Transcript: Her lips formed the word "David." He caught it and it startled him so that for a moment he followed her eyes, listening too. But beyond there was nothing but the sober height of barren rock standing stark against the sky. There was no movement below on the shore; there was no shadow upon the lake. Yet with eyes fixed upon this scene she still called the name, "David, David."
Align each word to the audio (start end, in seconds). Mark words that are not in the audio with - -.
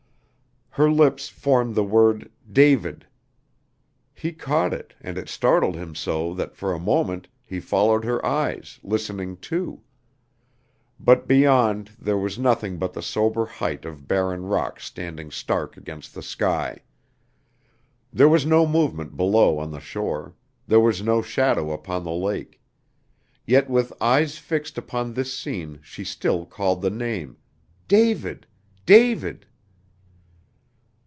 Her 0.75 0.89
lips 0.89 1.27
formed 1.27 1.75
the 1.75 1.83
word 1.83 2.31
"David." 2.49 3.05
He 4.15 4.31
caught 4.31 4.71
it 4.73 4.93
and 5.01 5.17
it 5.17 5.27
startled 5.27 5.75
him 5.75 5.95
so 5.95 6.33
that 6.35 6.55
for 6.55 6.71
a 6.73 6.79
moment 6.79 7.27
he 7.43 7.59
followed 7.59 8.05
her 8.05 8.25
eyes, 8.25 8.79
listening 8.81 9.35
too. 9.35 9.81
But 10.97 11.27
beyond 11.27 11.91
there 11.99 12.17
was 12.17 12.39
nothing 12.39 12.77
but 12.77 12.93
the 12.93 13.01
sober 13.01 13.45
height 13.45 13.83
of 13.83 14.07
barren 14.07 14.43
rock 14.45 14.79
standing 14.79 15.29
stark 15.29 15.75
against 15.75 16.13
the 16.13 16.23
sky. 16.23 16.79
There 18.13 18.29
was 18.29 18.45
no 18.45 18.65
movement 18.65 19.17
below 19.17 19.57
on 19.59 19.71
the 19.71 19.81
shore; 19.81 20.35
there 20.67 20.79
was 20.79 21.01
no 21.01 21.21
shadow 21.21 21.73
upon 21.73 22.05
the 22.05 22.13
lake. 22.15 22.61
Yet 23.45 23.69
with 23.69 23.91
eyes 24.01 24.37
fixed 24.37 24.77
upon 24.77 25.13
this 25.15 25.37
scene 25.37 25.81
she 25.83 26.05
still 26.05 26.45
called 26.45 26.81
the 26.81 26.89
name, 26.89 27.35
"David, 27.89 28.47
David." 28.85 29.47